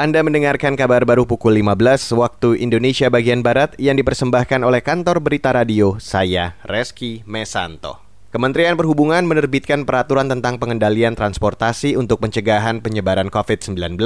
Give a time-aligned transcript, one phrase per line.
[0.00, 5.52] Anda mendengarkan kabar baru pukul 15 waktu Indonesia bagian Barat yang dipersembahkan oleh kantor berita
[5.52, 8.00] radio saya, Reski Mesanto.
[8.32, 14.00] Kementerian Perhubungan menerbitkan peraturan tentang pengendalian transportasi untuk pencegahan penyebaran COVID-19.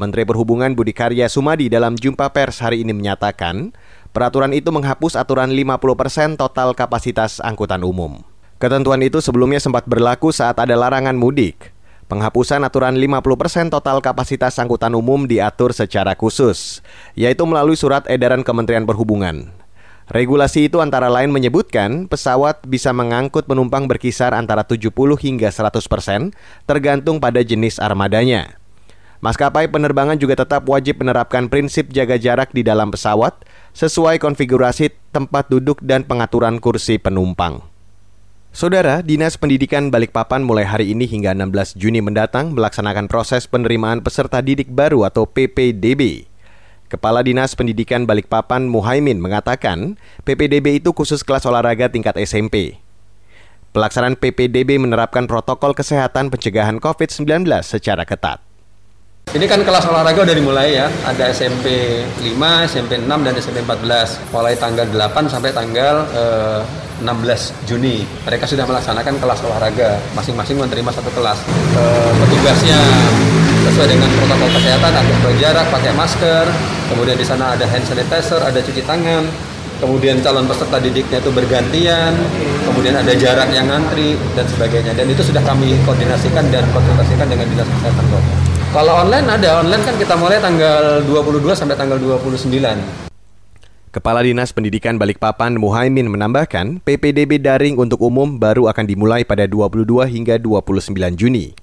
[0.00, 3.76] Menteri Perhubungan Budi Karya Sumadi dalam jumpa pers hari ini menyatakan,
[4.16, 8.24] peraturan itu menghapus aturan 50% total kapasitas angkutan umum.
[8.56, 11.73] Ketentuan itu sebelumnya sempat berlaku saat ada larangan mudik.
[12.04, 16.84] Penghapusan aturan 50% total kapasitas angkutan umum diatur secara khusus,
[17.16, 19.48] yaitu melalui surat edaran Kementerian Perhubungan.
[20.12, 26.36] Regulasi itu antara lain menyebutkan pesawat bisa mengangkut penumpang berkisar antara 70 hingga 100 persen,
[26.68, 28.60] tergantung pada jenis armadanya.
[29.24, 33.32] Maskapai penerbangan juga tetap wajib menerapkan prinsip jaga jarak di dalam pesawat
[33.72, 37.73] sesuai konfigurasi tempat duduk dan pengaturan kursi penumpang.
[38.54, 44.38] Saudara, Dinas Pendidikan Balikpapan mulai hari ini hingga 16 Juni mendatang melaksanakan proses penerimaan peserta
[44.38, 46.30] didik baru atau PPDB.
[46.86, 52.78] Kepala Dinas Pendidikan Balikpapan Muhaimin mengatakan, PPDB itu khusus kelas olahraga tingkat SMP.
[53.74, 58.38] Pelaksanaan PPDB menerapkan protokol kesehatan pencegahan COVID-19 secara ketat.
[59.34, 61.66] Ini kan kelas olahraga udah dimulai ya, ada SMP
[62.22, 64.30] 5, SMP 6, dan SMP 14.
[64.30, 66.62] Mulai tanggal 8 sampai tanggal eh,
[67.02, 68.06] 16 Juni.
[68.30, 71.42] Mereka sudah melaksanakan kelas olahraga, masing-masing menerima satu kelas.
[71.74, 71.82] E,
[72.22, 72.78] petugasnya
[73.66, 76.46] sesuai dengan protokol kesehatan, ada berjarak, pakai masker,
[76.94, 79.26] kemudian di sana ada hand sanitizer, ada cuci tangan,
[79.82, 82.14] kemudian calon peserta didiknya itu bergantian,
[82.70, 84.94] kemudian ada jarak yang ngantri dan sebagainya.
[84.94, 88.53] Dan itu sudah kami koordinasikan dan konsultasikan dengan dinas kesehatan kota.
[88.74, 92.50] Kalau online ada online kan kita mulai tanggal 22 sampai tanggal 29.
[93.94, 100.10] Kepala Dinas Pendidikan Balikpapan Muhaimin menambahkan, PPDB daring untuk umum baru akan dimulai pada 22
[100.10, 101.54] hingga 29 Juni.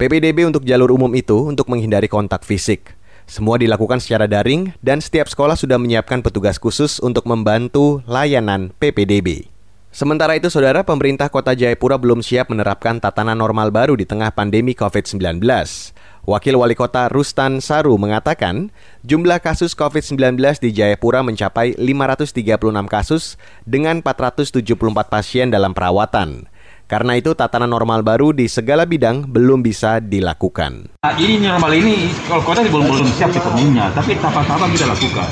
[0.00, 2.96] PPDB untuk jalur umum itu untuk menghindari kontak fisik.
[3.28, 9.52] Semua dilakukan secara daring dan setiap sekolah sudah menyiapkan petugas khusus untuk membantu layanan PPDB.
[9.92, 14.72] Sementara itu, saudara pemerintah kota Jayapura belum siap menerapkan tatanan normal baru di tengah pandemi
[14.72, 15.44] COVID-19.
[16.28, 18.68] Wakil Wali Kota Rustan Saru mengatakan,
[19.00, 22.44] jumlah kasus COVID-19 di Jayapura mencapai 536
[22.84, 24.52] kasus dengan 474
[25.08, 26.44] pasien dalam perawatan.
[26.84, 31.00] Karena itu tatanan normal baru di segala bidang belum bisa dilakukan.
[31.00, 35.28] Nah, ini normal ini kalau kota belum belum siap sepenuhnya, tapi tahap-tahap kita lakukan.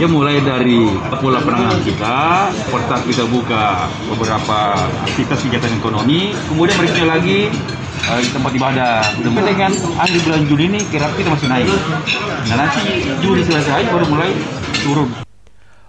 [0.00, 2.16] Ya mulai dari pola penanganan kita,
[2.72, 7.52] pertama kita buka beberapa aktivitas kegiatan ekonomi, kemudian berikutnya lagi
[8.10, 8.94] uh, di tempat ibadah.
[9.26, 11.68] Mudah dengan akhir bulan Juli ini kira kita masih naik.
[12.46, 12.80] Nah nanti
[13.20, 14.30] Juli selesai baru mulai
[14.82, 15.10] turun.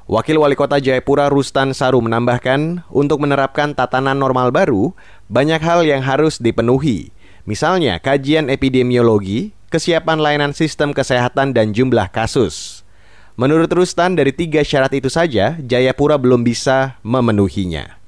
[0.07, 4.95] Wakil Wali Kota Jayapura Rustan Saru menambahkan, untuk menerapkan tatanan normal baru,
[5.27, 7.11] banyak hal yang harus dipenuhi.
[7.43, 12.87] Misalnya, kajian epidemiologi, kesiapan layanan sistem kesehatan, dan jumlah kasus.
[13.35, 17.99] Menurut Rustan, dari tiga syarat itu saja, Jayapura belum bisa memenuhinya.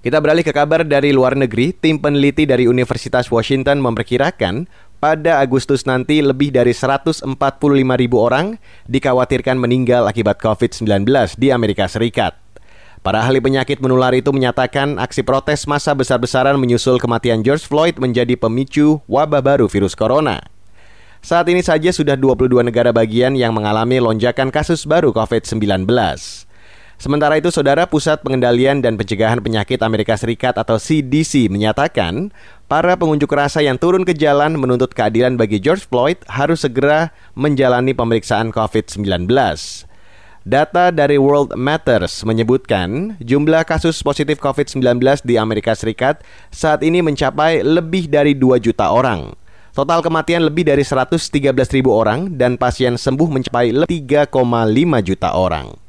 [0.00, 1.76] Kita beralih ke kabar dari luar negeri.
[1.76, 4.64] Tim peneliti dari Universitas Washington memperkirakan
[4.96, 7.28] pada Agustus nanti lebih dari 145
[7.76, 8.56] ribu orang
[8.88, 11.04] dikhawatirkan meninggal akibat COVID-19
[11.36, 12.32] di Amerika Serikat.
[13.04, 18.40] Para ahli penyakit menular itu menyatakan aksi protes massa besar-besaran menyusul kematian George Floyd menjadi
[18.40, 20.40] pemicu wabah baru virus corona.
[21.20, 25.84] Saat ini saja sudah 22 negara bagian yang mengalami lonjakan kasus baru COVID-19.
[27.00, 32.28] Sementara itu, Saudara Pusat Pengendalian dan Pencegahan Penyakit Amerika Serikat atau CDC menyatakan,
[32.68, 37.96] para pengunjuk rasa yang turun ke jalan menuntut keadilan bagi George Floyd harus segera menjalani
[37.96, 39.32] pemeriksaan COVID-19.
[40.44, 46.20] Data dari World Matters menyebutkan jumlah kasus positif COVID-19 di Amerika Serikat
[46.52, 49.32] saat ini mencapai lebih dari 2 juta orang.
[49.72, 54.28] Total kematian lebih dari 113 ribu orang dan pasien sembuh mencapai 3,5
[55.00, 55.88] juta orang.